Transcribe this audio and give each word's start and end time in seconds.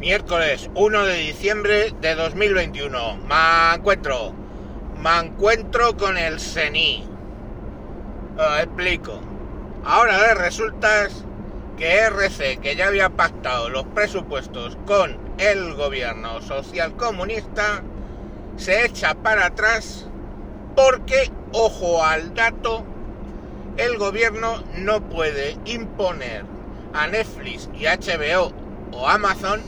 Miércoles 0.00 0.70
1 0.76 1.06
de 1.06 1.14
diciembre 1.16 1.92
de 2.00 2.14
2021. 2.14 3.16
Me 3.16 3.74
encuentro. 3.74 4.32
Me 5.02 5.18
encuentro 5.18 5.96
con 5.96 6.16
el 6.16 6.38
CENI. 6.38 7.04
Os 8.38 8.62
explico. 8.62 9.18
Ahora 9.84 10.34
resulta 10.34 11.08
que 11.76 11.98
RC, 11.98 12.58
que 12.58 12.76
ya 12.76 12.86
había 12.86 13.08
pactado 13.08 13.70
los 13.70 13.86
presupuestos 13.86 14.78
con 14.86 15.18
el 15.38 15.74
gobierno 15.74 16.42
social 16.42 16.94
comunista, 16.94 17.82
se 18.56 18.84
echa 18.84 19.14
para 19.14 19.46
atrás 19.46 20.06
porque, 20.76 21.28
ojo 21.50 22.04
al 22.04 22.34
dato, 22.34 22.84
el 23.76 23.98
gobierno 23.98 24.62
no 24.76 25.00
puede 25.08 25.56
imponer 25.64 26.44
a 26.94 27.08
Netflix 27.08 27.68
y 27.74 27.86
HBO 27.86 28.52
o 28.92 29.08
Amazon 29.08 29.60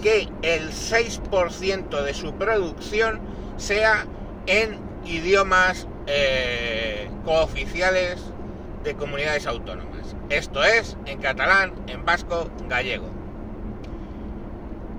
que 0.00 0.28
el 0.42 0.70
6% 0.70 2.02
de 2.02 2.14
su 2.14 2.34
producción 2.34 3.20
sea 3.56 4.06
en 4.46 4.78
idiomas 5.04 5.86
eh, 6.06 7.08
cooficiales 7.24 8.20
de 8.82 8.94
comunidades 8.94 9.46
autónomas. 9.46 10.16
Esto 10.30 10.64
es 10.64 10.96
en 11.06 11.20
catalán, 11.20 11.72
en 11.86 12.04
vasco, 12.04 12.50
gallego. 12.68 13.10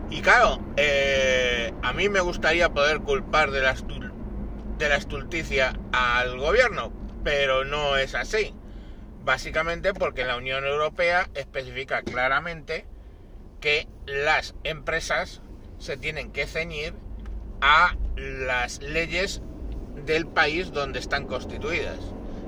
Y 0.09 0.21
claro, 0.21 0.59
eh, 0.75 1.73
a 1.81 1.93
mí 1.93 2.09
me 2.09 2.19
gustaría 2.19 2.69
poder 2.69 2.99
culpar 2.99 3.51
de 3.51 3.61
la, 3.61 3.75
de 4.77 4.89
la 4.89 4.95
estulticia 4.97 5.73
al 5.93 6.37
gobierno, 6.37 6.91
pero 7.23 7.63
no 7.63 7.95
es 7.95 8.13
así. 8.13 8.53
Básicamente 9.23 9.93
porque 9.93 10.25
la 10.25 10.35
Unión 10.35 10.65
Europea 10.65 11.29
especifica 11.33 12.01
claramente 12.01 12.85
que 13.61 13.87
las 14.07 14.55
empresas 14.63 15.41
se 15.77 15.95
tienen 15.95 16.31
que 16.31 16.47
ceñir 16.47 16.93
a 17.61 17.95
las 18.17 18.81
leyes 18.81 19.41
del 20.05 20.27
país 20.27 20.71
donde 20.71 20.99
están 20.99 21.27
constituidas. 21.27 21.99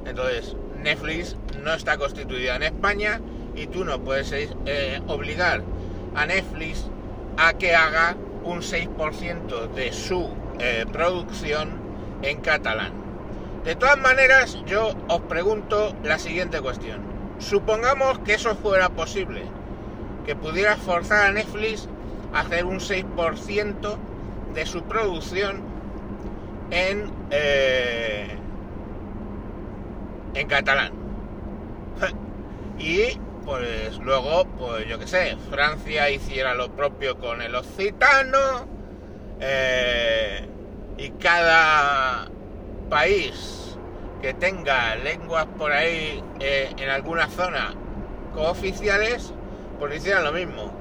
Entonces, 0.05 0.55
Netflix 0.81 1.37
no 1.63 1.73
está 1.73 1.97
constituida 1.97 2.55
en 2.55 2.63
España 2.63 3.21
y 3.55 3.67
tú 3.67 3.85
no 3.85 4.03
puedes 4.03 4.31
eh, 4.33 5.01
obligar 5.07 5.63
a 6.15 6.25
Netflix 6.25 6.87
a 7.37 7.53
que 7.53 7.75
haga 7.75 8.17
un 8.43 8.61
6% 8.61 9.67
de 9.73 9.93
su 9.93 10.29
eh, 10.59 10.85
producción 10.91 11.79
en 12.21 12.41
catalán. 12.41 12.91
De 13.63 13.75
todas 13.75 13.97
maneras, 13.97 14.57
yo 14.65 14.93
os 15.07 15.21
pregunto 15.21 15.95
la 16.03 16.19
siguiente 16.19 16.59
cuestión. 16.59 17.01
Supongamos 17.39 18.19
que 18.19 18.33
eso 18.33 18.55
fuera 18.55 18.89
posible 18.89 19.43
que 20.25 20.35
pudiera 20.35 20.75
forzar 20.75 21.27
a 21.27 21.31
Netflix 21.31 21.87
a 22.33 22.41
hacer 22.41 22.65
un 22.65 22.79
6% 22.79 23.97
de 24.53 24.65
su 24.65 24.83
producción 24.83 25.61
en, 26.71 27.11
eh, 27.31 28.37
en 30.33 30.47
catalán. 30.47 30.93
y 32.79 33.19
pues 33.45 33.97
luego, 33.99 34.45
pues 34.57 34.87
yo 34.87 34.97
que 34.97 35.07
sé, 35.07 35.37
Francia 35.49 36.09
hiciera 36.09 36.53
lo 36.53 36.71
propio 36.71 37.17
con 37.17 37.41
el 37.41 37.55
occitano 37.55 38.67
eh, 39.39 40.47
y 40.97 41.09
cada 41.11 42.29
país 42.89 43.77
que 44.21 44.33
tenga 44.33 44.95
lenguas 44.95 45.45
por 45.57 45.73
ahí 45.73 46.23
eh, 46.39 46.73
en 46.77 46.89
alguna 46.89 47.27
zona 47.27 47.73
cooficiales 48.33 49.33
pues 49.79 49.95
hicieran 49.95 50.23
lo 50.23 50.31
mismo. 50.31 50.71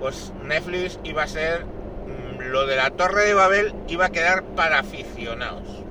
Pues 0.00 0.32
Netflix 0.44 0.98
iba 1.04 1.22
a 1.22 1.28
ser 1.28 1.64
mm, 1.64 2.50
lo 2.50 2.66
de 2.66 2.76
la 2.76 2.90
Torre 2.90 3.24
de 3.24 3.34
Babel 3.34 3.74
iba 3.88 4.06
a 4.06 4.10
quedar 4.10 4.42
para 4.42 4.80
aficionados. 4.80 5.84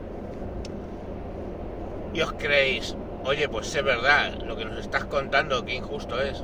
Y 2.14 2.22
os 2.22 2.34
creéis, 2.34 2.96
oye, 3.24 3.48
pues 3.48 3.74
es 3.74 3.84
verdad, 3.84 4.34
lo 4.46 4.58
que 4.58 4.66
nos 4.66 4.80
estás 4.80 5.06
contando, 5.06 5.64
qué 5.64 5.76
injusto 5.76 6.22
es. 6.22 6.44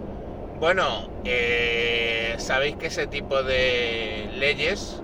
Bueno, 0.59 1.09
eh, 1.25 2.35
sabéis 2.37 2.77
que 2.77 2.87
ese 2.87 3.05
tipo 3.05 3.43
de 3.43 4.29
leyes 4.35 5.01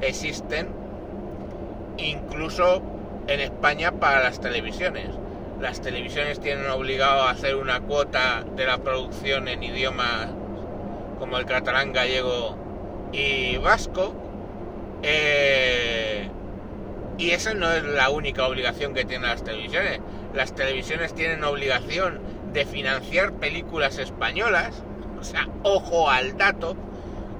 existen 0.00 0.68
incluso 1.98 2.82
en 3.28 3.40
España 3.40 3.92
para 3.92 4.22
las 4.22 4.40
televisiones. 4.40 5.10
Las 5.60 5.80
televisiones 5.80 6.40
tienen 6.40 6.68
obligado 6.70 7.22
a 7.22 7.30
hacer 7.30 7.56
una 7.56 7.80
cuota 7.80 8.44
de 8.56 8.66
la 8.66 8.78
producción 8.78 9.48
en 9.48 9.62
idiomas 9.62 10.28
como 11.18 11.38
el 11.38 11.46
catalán, 11.46 11.92
gallego 11.92 12.56
y 13.12 13.56
vasco. 13.58 14.14
Eh, 15.02 16.28
y 17.18 17.30
esa 17.30 17.54
no 17.54 17.70
es 17.72 17.82
la 17.82 18.10
única 18.10 18.46
obligación 18.46 18.94
que 18.94 19.04
tienen 19.04 19.28
las 19.28 19.42
televisiones. 19.42 20.00
Las 20.34 20.54
televisiones 20.54 21.14
tienen 21.14 21.44
obligación 21.44 22.20
de 22.52 22.66
financiar 22.66 23.32
películas 23.34 23.98
españolas. 23.98 24.82
O 25.18 25.24
sea, 25.24 25.48
ojo 25.62 26.10
al 26.10 26.36
dato. 26.36 26.76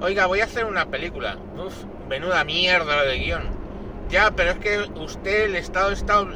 Oiga, 0.01 0.25
voy 0.25 0.41
a 0.41 0.45
hacer 0.45 0.65
una 0.65 0.87
película. 0.87 1.37
Uf, 1.57 1.83
menuda 2.09 2.43
mierda 2.43 3.03
de 3.03 3.17
guion. 3.17 3.43
Ya, 4.09 4.31
pero 4.31 4.51
es 4.51 4.59
que 4.59 4.79
usted, 4.99 5.45
el 5.45 5.55
Estado, 5.55 5.93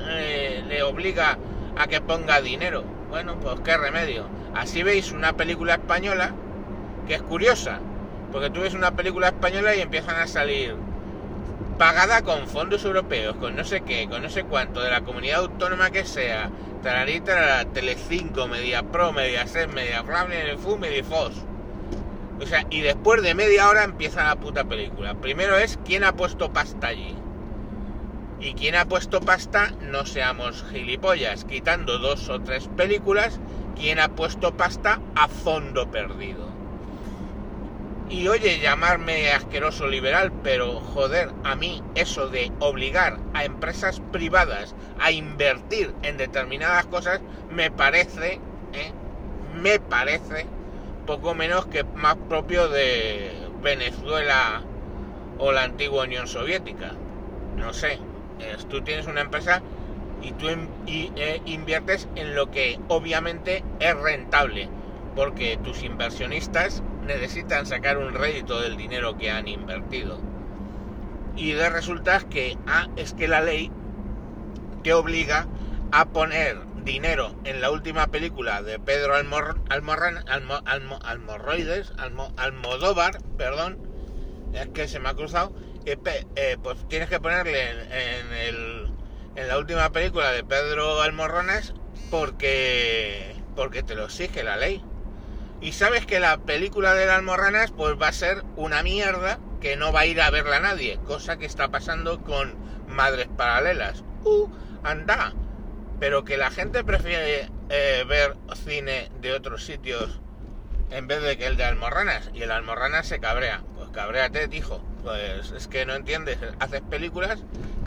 eh, 0.10 0.64
le 0.68 0.84
obliga 0.84 1.38
a 1.78 1.88
que 1.88 2.02
ponga 2.02 2.42
dinero. 2.42 2.84
Bueno, 3.10 3.40
pues 3.40 3.60
qué 3.62 3.78
remedio. 3.78 4.26
Así 4.54 4.84
veis 4.84 5.12
una 5.12 5.34
película 5.34 5.76
española 5.76 6.34
es 7.16 7.22
curiosa, 7.22 7.80
porque 8.32 8.50
tú 8.50 8.62
ves 8.62 8.74
una 8.74 8.92
película 8.92 9.28
española 9.28 9.76
y 9.76 9.82
empiezan 9.82 10.16
a 10.16 10.28
salir 10.28 10.76
pagada 11.78 12.22
con 12.22 12.48
fondos 12.48 12.86
europeos, 12.86 13.36
con 13.38 13.56
no 13.56 13.64
sé 13.64 13.82
qué, 13.82 14.08
con 14.08 14.22
no 14.22 14.30
sé 14.30 14.44
cuánto, 14.44 14.82
de 14.82 14.92
la 14.92 15.02
comunidad 15.02 15.40
autónoma 15.40 15.90
que 15.90 16.06
sea, 16.06 16.52
tararita, 16.84 17.40
la 17.40 17.66
Telecinco, 17.66 18.48
Media 18.48 18.84
Pro, 18.84 19.12
Media 19.14 19.48
Set, 19.48 19.74
Media 19.74 20.04
Fu, 20.58 20.78
Media 20.78 21.04
Fos. 21.04 21.34
O 22.40 22.46
sea, 22.46 22.66
y 22.70 22.82
después 22.82 23.22
de 23.22 23.36
media 23.36 23.70
hora 23.70 23.84
empieza 23.84 24.24
la 24.24 24.36
puta 24.36 24.64
película. 24.64 25.14
Primero 25.16 25.58
es 25.58 25.80
quién 25.86 26.04
ha 26.04 26.14
puesto 26.14 26.52
pasta 26.52 26.88
allí. 26.88 27.16
Y 28.40 28.54
quién 28.54 28.76
ha 28.76 28.86
puesto 28.86 29.22
pasta, 29.22 29.72
no 29.82 30.06
seamos 30.08 30.66
gilipollas, 30.72 31.46
quitando 31.46 32.00
dos 32.00 32.30
o 32.30 32.42
tres 32.42 32.68
películas, 32.76 33.40
quién 33.76 34.00
ha 34.00 34.10
puesto 34.10 34.58
pasta 34.58 35.00
a 35.16 35.28
fondo 35.28 35.92
perdido. 35.92 36.51
Y 38.12 38.28
oye, 38.28 38.60
llamarme 38.60 39.32
asqueroso 39.32 39.88
liberal, 39.88 40.34
pero 40.44 40.82
joder, 40.82 41.30
a 41.46 41.56
mí 41.56 41.82
eso 41.96 42.28
de 42.28 42.52
obligar 42.60 43.20
a 43.34 43.46
empresas 43.46 44.02
privadas 44.12 44.76
a 45.00 45.12
invertir 45.12 45.96
en 46.04 46.18
determinadas 46.18 46.86
cosas 46.88 47.22
me 47.50 47.72
parece, 47.72 48.34
¿eh? 48.74 48.92
me 49.56 49.80
parece 49.80 50.46
poco 51.08 51.34
menos 51.36 51.68
que 51.68 51.86
más 51.86 52.18
propio 52.28 52.68
de 52.68 53.32
Venezuela 53.64 54.62
o 55.40 55.54
la 55.54 55.64
antigua 55.64 56.04
Unión 56.04 56.28
Soviética. 56.28 56.92
No 57.56 57.72
sé, 57.72 57.98
tú 58.70 58.82
tienes 58.82 59.08
una 59.08 59.22
empresa 59.22 59.62
y 60.22 60.34
tú 60.34 60.48
eh, 60.50 61.42
inviertes 61.46 62.10
en 62.16 62.36
lo 62.36 62.52
que 62.52 62.78
obviamente 62.90 63.64
es 63.80 63.96
rentable, 63.96 64.68
porque 65.16 65.58
tus 65.64 65.82
inversionistas 65.84 66.84
necesitan 67.06 67.66
sacar 67.66 67.98
un 67.98 68.14
rédito 68.14 68.60
del 68.62 68.78
dinero 68.78 69.18
que 69.18 69.32
han 69.32 69.48
invertido. 69.48 70.20
Y 71.36 71.54
de 71.54 71.70
resultas 71.70 72.26
que 72.26 72.58
ah, 72.68 72.88
es 72.96 73.14
que 73.14 73.28
la 73.28 73.42
ley 73.42 73.72
te 74.84 74.94
obliga 74.94 75.48
a 75.92 76.06
poner 76.06 76.58
dinero 76.84 77.36
en 77.44 77.62
la 77.62 77.72
última 77.72 78.08
película 78.08 78.62
de 78.62 78.80
Pedro 78.80 79.16
Almor, 79.16 79.60
Almorran, 79.70 80.24
Almorroides, 80.28 81.94
Almodóvar, 82.38 83.18
perdón, 83.38 83.80
es 84.54 84.68
que 84.70 84.88
se 84.88 85.00
me 85.00 85.10
ha 85.10 85.14
cruzado, 85.14 85.54
que 85.86 85.98
eh, 86.36 86.58
pues 86.62 86.88
tienes 86.88 87.10
que 87.10 87.20
ponerle 87.20 87.70
en, 87.70 88.34
el, 88.34 88.88
en 89.36 89.48
la 89.48 89.58
última 89.58 89.92
película 89.92 90.32
de 90.32 90.44
Pedro 90.44 91.02
Almorranes 91.02 91.74
porque, 92.10 93.36
porque 93.56 93.84
te 93.84 93.96
lo 93.96 94.06
exige 94.06 94.44
la 94.44 94.58
ley. 94.58 94.84
Y 95.62 95.74
sabes 95.74 96.08
que 96.08 96.20
la 96.20 96.40
película 96.40 96.96
de 96.96 97.06
las 97.06 97.18
almorranas 97.18 97.72
pues 97.72 97.94
va 98.02 98.08
a 98.08 98.14
ser 98.14 98.44
una 98.56 98.82
mierda 98.82 99.38
que 99.62 99.76
no 99.76 99.94
va 99.94 100.02
a 100.02 100.06
ir 100.08 100.20
a 100.20 100.32
verla 100.32 100.60
nadie, 100.60 101.00
cosa 101.06 101.38
que 101.38 101.46
está 101.46 101.70
pasando 101.70 102.24
con 102.24 102.56
Madres 102.88 103.28
Paralelas. 103.38 104.04
¡Uh! 104.24 104.48
¡Anda! 104.84 105.34
Pero 106.00 106.26
que 106.26 106.38
la 106.38 106.50
gente 106.50 106.84
prefiere 106.84 107.48
eh, 107.70 108.04
ver 108.08 108.36
cine 108.66 109.12
de 109.22 109.34
otros 109.34 109.64
sitios 109.64 110.20
en 110.90 111.08
vez 111.08 111.22
de 111.22 111.38
que 111.38 111.46
el 111.46 111.58
de 111.58 111.64
Almorranas. 111.64 112.32
Y 112.34 112.42
el 112.42 112.50
Almorranas 112.50 113.06
se 113.06 113.20
cabrea. 113.20 113.62
Pues 113.76 113.90
cabréate, 113.90 114.48
dijo. 114.48 114.84
Pues 115.04 115.52
es 115.52 115.68
que 115.68 115.86
no 115.86 115.94
entiendes. 115.94 116.40
Haces 116.60 116.82
películas 116.82 117.40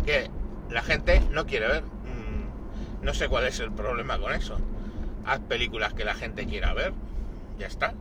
que 0.07 0.31
la 0.71 0.83
gente 0.83 1.21
no 1.33 1.45
quiere 1.45 1.67
ver. 1.67 1.83
Mm, 1.83 3.05
no 3.05 3.15
sé 3.15 3.29
cuál 3.29 3.47
es 3.47 3.59
el 3.59 3.73
problema 3.73 4.17
con 4.19 4.33
eso. 4.33 4.61
Haz 5.27 5.41
películas 5.41 5.93
que 5.93 6.05
la 6.05 6.15
gente 6.15 6.47
quiera 6.47 6.73
ver 6.73 6.93
ya 7.59 7.67
está. 7.67 7.95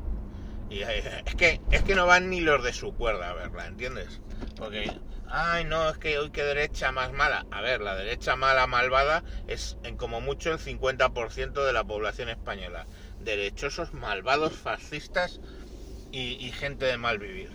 Y 0.69 0.81
eh, 0.81 1.23
es 1.25 1.35
que, 1.35 1.61
es 1.71 1.83
que 1.83 1.95
no 1.95 2.05
van 2.05 2.29
ni 2.29 2.41
los 2.41 2.63
de 2.63 2.73
su 2.73 2.93
cuerda 2.95 3.29
a 3.29 3.33
verla, 3.33 3.67
¿entiendes? 3.67 4.21
Porque, 4.57 4.91
ay, 5.27 5.65
no, 5.65 5.89
es 5.89 5.97
que 5.97 6.17
hoy 6.17 6.31
que 6.31 6.43
derecha 6.43 6.91
más 6.91 7.11
mala. 7.11 7.45
A 7.51 7.61
ver, 7.61 7.81
la 7.81 7.95
derecha 7.95 8.35
mala, 8.35 8.65
malvada, 8.67 9.23
es 9.47 9.77
en 9.83 9.97
como 9.97 10.21
mucho 10.21 10.51
el 10.51 10.59
50% 10.59 11.63
de 11.63 11.73
la 11.73 11.83
población 11.83 12.29
española. 12.29 12.87
Derechosos, 13.19 13.93
malvados, 13.93 14.53
fascistas 14.53 15.41
y, 16.11 16.51
gente 16.51 16.85
de 16.85 16.97
mal 16.97 17.19
vivir. 17.19 17.51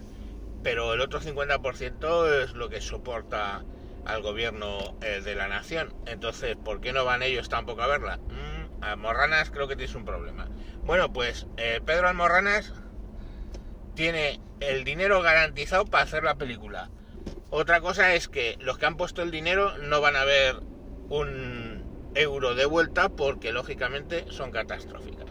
Pero 0.63 0.93
el 0.95 1.01
otro 1.01 1.21
50% 1.21 2.43
es 2.43 2.53
lo 2.55 2.69
que 2.69 2.81
soporta 2.81 3.65
al 4.05 4.23
gobierno 4.23 4.97
eh, 5.01 5.21
de 5.23 5.35
la 5.35 5.49
nación. 5.49 5.95
Entonces, 6.07 6.57
¿por 6.57 6.81
qué 6.81 6.93
no 6.93 7.05
van 7.05 7.23
ellos 7.23 7.49
tampoco 7.49 7.83
a 7.83 7.87
verla? 7.87 8.17
Mm, 8.17 8.58
a 8.81 8.97
Morranas 8.97 9.51
creo 9.51 9.69
que 9.69 9.77
tienes 9.77 9.95
un 9.95 10.05
problema. 10.05 10.49
Bueno, 10.83 11.13
pues 11.13 11.47
eh, 11.57 11.81
Pedro 11.85 12.09
Almorranas 12.09 12.73
tiene 13.95 14.41
el 14.61 14.85
dinero 14.85 15.21
garantizado 15.23 15.85
para 15.85 16.05
hacer 16.05 16.23
la 16.23 16.37
película. 16.37 16.91
Otra 17.51 17.81
cosa 17.81 18.15
es 18.15 18.29
que 18.29 18.57
los 18.61 18.79
que 18.79 18.87
han 18.87 18.97
puesto 18.97 19.23
el 19.23 19.31
dinero 19.31 19.77
no 19.79 20.01
van 20.01 20.17
a 20.17 20.25
ver 20.25 20.57
un 21.09 22.11
euro 22.15 22.55
de 22.55 22.67
vuelta 22.67 23.09
porque 23.09 23.53
lógicamente 23.53 24.25
son 24.31 24.51
catastróficas. 24.51 25.27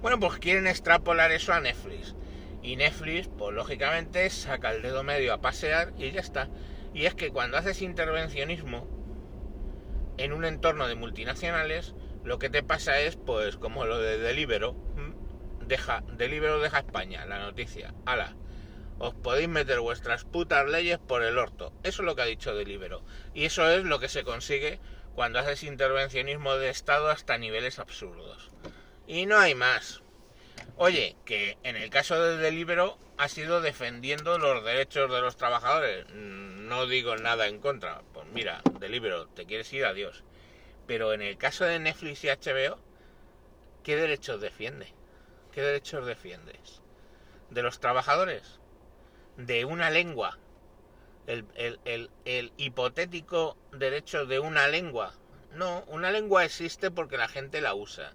Bueno, 0.00 0.20
pues 0.20 0.38
quieren 0.38 0.66
extrapolar 0.66 1.32
eso 1.32 1.52
a 1.52 1.60
Netflix. 1.60 2.14
Y 2.62 2.76
Netflix, 2.76 3.28
pues 3.28 3.54
lógicamente, 3.54 4.28
saca 4.30 4.72
el 4.72 4.82
dedo 4.82 5.02
medio 5.02 5.32
a 5.32 5.40
pasear 5.40 5.92
y 5.98 6.10
ya 6.10 6.20
está. 6.20 6.48
Y 6.94 7.06
es 7.06 7.14
que 7.14 7.30
cuando 7.30 7.56
haces 7.56 7.82
intervencionismo 7.82 8.86
en 10.16 10.32
un 10.32 10.44
entorno 10.44 10.86
de 10.88 10.94
multinacionales, 10.94 11.94
lo 12.28 12.38
que 12.38 12.50
te 12.50 12.62
pasa 12.62 13.00
es, 13.00 13.16
pues, 13.16 13.56
como 13.56 13.86
lo 13.86 13.98
de 13.98 14.18
Delibero, 14.18 14.76
deja, 15.62 16.04
Delibero 16.12 16.60
deja 16.60 16.80
España, 16.80 17.24
la 17.24 17.38
noticia. 17.38 17.94
Ala, 18.04 18.36
os 18.98 19.14
podéis 19.14 19.48
meter 19.48 19.80
vuestras 19.80 20.26
putas 20.26 20.68
leyes 20.68 20.98
por 20.98 21.22
el 21.22 21.38
orto. 21.38 21.72
Eso 21.84 22.02
es 22.02 22.06
lo 22.06 22.14
que 22.14 22.22
ha 22.22 22.26
dicho 22.26 22.54
Delibero. 22.54 23.02
Y 23.32 23.46
eso 23.46 23.70
es 23.70 23.82
lo 23.82 23.98
que 23.98 24.10
se 24.10 24.24
consigue 24.24 24.78
cuando 25.14 25.38
haces 25.38 25.62
intervencionismo 25.62 26.56
de 26.56 26.68
Estado 26.68 27.08
hasta 27.08 27.38
niveles 27.38 27.78
absurdos. 27.78 28.50
Y 29.06 29.24
no 29.24 29.38
hay 29.38 29.54
más. 29.54 30.02
Oye, 30.76 31.16
que 31.24 31.56
en 31.62 31.76
el 31.76 31.88
caso 31.88 32.22
de 32.22 32.36
Delibero 32.36 32.98
ha 33.16 33.30
sido 33.30 33.62
defendiendo 33.62 34.38
los 34.38 34.62
derechos 34.66 35.10
de 35.10 35.22
los 35.22 35.36
trabajadores. 35.36 36.04
No 36.12 36.86
digo 36.86 37.16
nada 37.16 37.46
en 37.46 37.58
contra. 37.58 38.02
Pues 38.12 38.26
mira, 38.34 38.60
Delibero, 38.78 39.28
te 39.28 39.46
quieres 39.46 39.72
ir 39.72 39.86
a 39.86 39.94
Dios. 39.94 40.24
Pero 40.88 41.12
en 41.12 41.20
el 41.20 41.36
caso 41.36 41.66
de 41.66 41.78
Netflix 41.78 42.24
y 42.24 42.28
HBO, 42.28 42.80
¿qué 43.84 43.94
derechos 43.94 44.40
defiende? 44.40 44.94
¿Qué 45.52 45.60
derechos 45.60 46.06
defiendes? 46.06 46.80
¿De 47.50 47.62
los 47.62 47.78
trabajadores? 47.78 48.58
¿De 49.36 49.66
una 49.66 49.90
lengua? 49.90 50.38
El, 51.26 52.10
hipotético 52.56 53.58
derecho 53.70 54.24
de 54.24 54.40
una 54.40 54.66
lengua. 54.66 55.12
No, 55.52 55.84
una 55.88 56.10
lengua 56.10 56.46
existe 56.46 56.90
porque 56.90 57.18
la 57.18 57.28
gente 57.28 57.60
la 57.60 57.74
usa. 57.74 58.14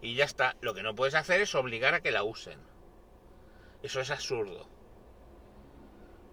Y 0.00 0.14
ya 0.14 0.24
está. 0.24 0.56
Lo 0.62 0.72
que 0.72 0.82
no 0.82 0.94
puedes 0.94 1.14
hacer 1.14 1.42
es 1.42 1.54
obligar 1.54 1.92
a 1.92 2.00
que 2.00 2.12
la 2.12 2.24
usen. 2.24 2.58
Eso 3.82 4.00
es 4.00 4.10
absurdo. 4.10 4.70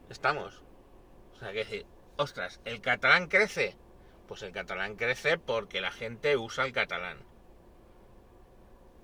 ¿Estamos? 0.09 0.63
O 1.33 1.39
sea, 1.39 1.51
que 1.51 1.59
decir, 1.59 1.85
ostras, 2.15 2.61
¿el 2.63 2.79
catalán 2.79 3.27
crece? 3.27 3.75
Pues 4.31 4.43
el 4.43 4.53
catalán 4.53 4.95
crece 4.95 5.37
porque 5.37 5.81
la 5.81 5.91
gente 5.91 6.37
usa 6.37 6.63
el 6.63 6.71
catalán. 6.71 7.17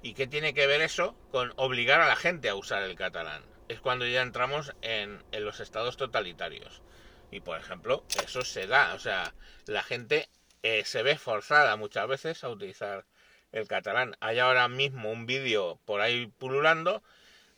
¿Y 0.01 0.13
qué 0.13 0.25
tiene 0.25 0.53
que 0.53 0.67
ver 0.67 0.79
eso 0.79 1.17
con 1.31 1.51
obligar 1.57 1.99
a 1.99 2.07
la 2.07 2.15
gente 2.15 2.47
a 2.47 2.55
usar 2.55 2.83
el 2.83 2.95
catalán? 2.95 3.43
Es 3.67 3.81
cuando 3.81 4.07
ya 4.07 4.21
entramos 4.21 4.73
en, 4.81 5.21
los 5.33 5.59
estados 5.59 5.97
totalitarios. 5.97 6.81
Y 7.29 7.41
por 7.41 7.59
ejemplo, 7.59 8.05
eso 8.23 8.45
se 8.45 8.67
da, 8.67 8.93
o 8.93 8.99
sea, 8.99 9.33
la 9.65 9.83
gente 9.83 10.29
eh, 10.63 10.85
se 10.85 11.03
ve 11.03 11.17
forzada 11.17 11.75
muchas 11.75 12.07
veces 12.07 12.45
a 12.45 12.49
utilizar 12.49 13.03
el 13.51 13.67
catalán. 13.67 14.15
Hay 14.21 14.39
ahora 14.39 14.69
mismo 14.69 15.11
un 15.11 15.25
vídeo 15.25 15.77
por 15.83 15.99
ahí 15.99 16.27
pululando 16.37 17.03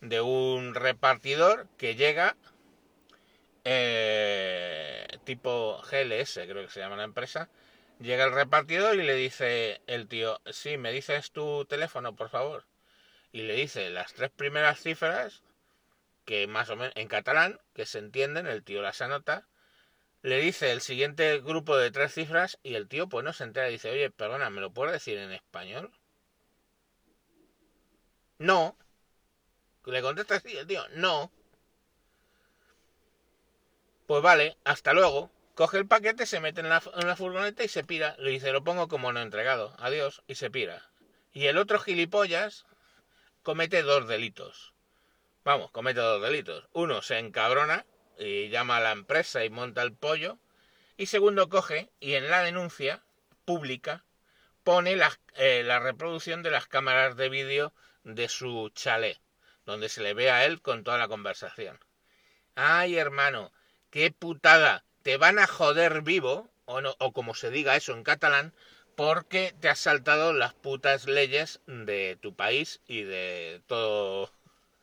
de 0.02 0.22
un 0.22 0.74
repartidor 0.74 1.68
que 1.78 1.94
llega 1.94 2.36
eh, 3.64 5.06
tipo 5.24 5.80
GLS, 5.84 6.40
creo 6.48 6.66
que 6.66 6.72
se 6.72 6.80
llama 6.80 6.96
la 6.96 7.04
empresa, 7.04 7.50
Llega 8.00 8.24
el 8.24 8.32
repartidor 8.32 8.96
y 8.96 9.04
le 9.04 9.14
dice 9.14 9.82
el 9.86 10.08
tío, 10.08 10.40
sí, 10.52 10.78
me 10.78 10.94
dices 10.94 11.32
tu 11.32 11.66
teléfono, 11.66 12.16
por 12.16 12.30
favor. 12.30 12.66
Y 13.34 13.42
le 13.42 13.56
dice 13.56 13.90
las 13.90 14.14
tres 14.14 14.32
primeras 14.32 14.82
cifras, 14.82 15.44
que 16.24 16.48
más 16.48 16.70
o 16.70 16.78
menos 16.78 16.94
en 16.96 17.10
catalán, 17.10 17.60
que 17.74 17.86
se 17.86 18.00
entienden, 18.00 18.48
el 18.48 18.64
tío 18.64 18.82
las 18.82 19.02
anota. 19.02 19.48
Le 20.22 20.40
dice 20.40 20.72
el 20.72 20.82
siguiente 20.82 21.40
grupo 21.40 21.76
de 21.78 21.92
tres 21.92 22.14
cifras 22.14 22.58
y 22.64 22.76
el 22.76 22.88
tío 22.88 23.10
pues 23.10 23.26
no 23.26 23.34
se 23.34 23.44
entera 23.44 23.70
y 23.70 23.74
dice, 23.74 23.92
oye, 23.92 24.10
perdona, 24.10 24.50
¿me 24.50 24.62
lo 24.62 24.72
puedes 24.72 24.94
decir 24.94 25.18
en 25.18 25.32
español? 25.34 25.92
No. 28.38 28.78
Le 29.86 30.02
contesta 30.02 30.36
así 30.36 30.56
el 30.58 30.68
tío, 30.68 30.88
no. 30.96 31.32
Pues 34.08 34.22
vale, 34.24 34.58
hasta 34.64 34.94
luego. 34.94 35.32
Coge 35.60 35.78
el 35.78 35.88
paquete, 35.88 36.26
se 36.26 36.40
mete 36.40 36.62
en 36.62 36.70
la, 36.70 36.80
furgoneta 36.80 37.66
y 37.66 37.68
se 37.68 37.84
pira. 37.84 38.16
Le 38.18 38.32
dice, 38.32 38.54
lo 38.54 38.64
pongo 38.64 38.88
como 38.88 39.12
no 39.12 39.20
entregado. 39.20 39.76
Adiós. 39.80 40.24
Y 40.26 40.36
se 40.36 40.50
pira. 40.50 40.90
Y 41.34 41.48
el 41.48 41.58
otro 41.58 41.82
gilipollas 41.82 42.66
comete 43.44 43.82
dos 43.82 44.08
delitos. 44.08 44.74
Vamos, 45.44 45.70
comete 45.72 46.00
dos 46.00 46.22
delitos. 46.22 46.70
Uno, 46.72 47.02
se 47.02 47.20
encabrona 47.20 47.86
y 48.18 48.48
llama 48.48 48.78
a 48.78 48.80
la 48.80 48.94
empresa 48.94 49.44
y 49.44 49.50
monta 49.50 49.82
el 49.82 49.92
pollo. 49.92 50.38
Y 50.96 51.08
segundo, 51.08 51.50
coge 51.50 51.90
y 52.00 52.14
en 52.14 52.30
la 52.30 52.42
denuncia 52.42 53.04
pública 53.44 54.06
pone 54.64 54.96
la, 54.96 55.12
eh, 55.36 55.64
la 55.66 55.80
reproducción 55.80 56.42
de 56.42 56.52
las 56.52 56.68
cámaras 56.68 57.18
de 57.18 57.28
vídeo 57.28 57.74
de 58.06 58.30
su 58.30 58.70
chalet, 58.76 59.20
donde 59.66 59.90
se 59.90 60.02
le 60.04 60.14
ve 60.14 60.32
a 60.32 60.46
él 60.46 60.62
con 60.62 60.86
toda 60.86 60.98
la 60.98 61.10
conversación. 61.10 61.78
Ay, 62.56 62.96
hermano, 62.96 63.52
qué 63.90 64.10
putada 64.10 64.86
te 65.10 65.18
van 65.18 65.40
a 65.40 65.48
joder 65.48 66.04
vivo, 66.04 66.52
o, 66.66 66.82
no, 66.82 66.96
o 67.00 67.14
como 67.14 67.34
se 67.34 67.50
diga 67.50 67.76
eso 67.76 67.94
en 67.94 68.04
catalán, 68.04 68.54
porque 68.96 69.56
te 69.60 69.68
has 69.68 69.80
saltado 69.80 70.34
las 70.34 70.54
putas 70.54 71.08
leyes 71.08 71.62
de 71.66 72.16
tu 72.22 72.36
país 72.36 72.80
y 72.86 73.02
de 73.02 73.60
todo, 73.66 74.32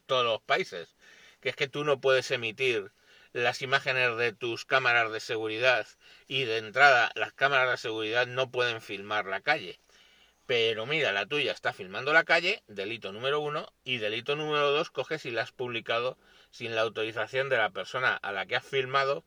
todos 0.07 0.25
los 0.25 0.41
países. 0.41 0.97
Que 1.41 1.51
es 1.51 1.55
que 1.55 1.69
tú 1.69 1.85
no 1.85 2.01
puedes 2.01 2.29
emitir 2.33 2.91
las 3.33 3.63
imágenes 3.63 4.17
de 4.17 4.33
tus 4.33 4.65
cámaras 4.65 5.13
de 5.13 5.21
seguridad 5.21 5.87
y 6.27 6.43
de 6.43 6.59
entrada 6.59 7.13
las 7.15 7.33
cámaras 7.33 7.71
de 7.71 7.77
seguridad 7.77 8.27
no 8.27 8.51
pueden 8.51 8.81
filmar 8.81 9.27
la 9.27 9.43
calle. 9.43 9.79
Pero 10.47 10.87
mira, 10.87 11.13
la 11.13 11.27
tuya 11.27 11.53
está 11.53 11.73
filmando 11.73 12.13
la 12.13 12.25
calle, 12.25 12.65
delito 12.67 13.13
número 13.13 13.39
uno, 13.39 13.73
y 13.85 13.99
delito 13.99 14.35
número 14.35 14.73
dos, 14.73 14.91
coges 14.91 15.25
y 15.25 15.31
la 15.31 15.43
has 15.43 15.53
publicado 15.53 16.19
sin 16.51 16.75
la 16.75 16.83
autorización 16.83 17.49
de 17.49 17.59
la 17.59 17.71
persona 17.71 18.17
a 18.17 18.33
la 18.33 18.47
que 18.47 18.57
has 18.57 18.67
filmado 18.67 19.23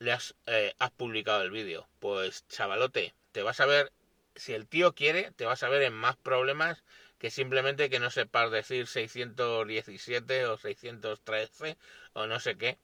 le 0.00 0.18
eh, 0.46 0.74
has, 0.78 0.90
publicado 0.90 1.42
el 1.42 1.50
vídeo. 1.50 1.86
Pues 2.00 2.46
chavalote, 2.48 3.14
te 3.32 3.42
vas 3.42 3.60
a 3.60 3.66
ver, 3.66 3.92
si 4.34 4.54
el 4.54 4.66
tío 4.66 4.94
quiere, 4.94 5.30
te 5.32 5.46
vas 5.46 5.62
a 5.62 5.68
ver 5.68 5.82
en 5.82 5.92
más 5.92 6.16
problemas 6.16 6.82
que 7.18 7.30
simplemente 7.30 7.90
que 7.90 8.00
no 8.00 8.10
sepas 8.10 8.50
decir 8.50 8.86
617 8.86 10.46
o 10.46 10.56
613 10.58 11.76
o 12.14 12.26
no 12.26 12.40
sé 12.40 12.56
qué 12.56 12.78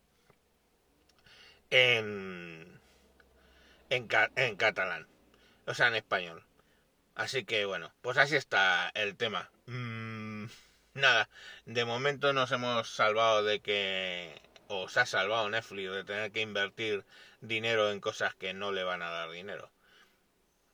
en, 1.71 2.81
en, 3.91 4.09
en 4.37 4.57
catalán, 4.57 5.07
o 5.67 5.75
sea, 5.75 5.89
en 5.89 5.95
español. 5.97 6.45
Así 7.15 7.45
que 7.45 7.65
bueno, 7.65 7.93
pues 8.03 8.19
así 8.19 8.37
está 8.37 8.91
el 8.95 9.17
tema. 9.17 9.51
Mm, 9.67 10.47
nada, 10.95 11.29
de 11.65 11.85
momento 11.85 12.33
nos 12.33 12.53
hemos 12.53 12.91
salvado 12.91 13.43
de 13.43 13.61
que 13.61 14.41
os 14.69 14.97
ha 14.97 15.07
salvado 15.07 15.49
Netflix 15.51 15.91
de 15.93 16.05
tener 16.05 16.33
que 16.33 16.41
invertir 16.41 17.05
dinero 17.41 17.91
en 17.91 18.01
cosas 18.01 18.35
que 18.35 18.55
no 18.55 18.73
le 18.73 18.85
van 18.85 19.03
a 19.03 19.11
dar 19.11 19.31
dinero. 19.31 19.71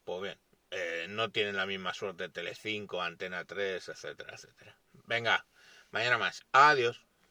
Pues 0.05 0.23
bien, 0.23 0.39
eh, 0.71 1.07
no 1.09 1.31
tienen 1.31 1.57
la 1.57 1.67
misma 1.67 1.95
suerte 1.95 2.29
Telecinco, 2.29 3.03
Antena 3.03 3.45
3, 3.45 3.89
etcétera, 3.89 4.35
etcétera. 4.35 4.77
Venga, 5.07 5.47
mañana 5.91 6.19
más. 6.19 6.43
Adiós. 6.53 7.12